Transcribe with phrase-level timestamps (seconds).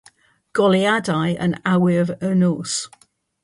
[0.59, 2.83] Goleuadau yn awyr y nos.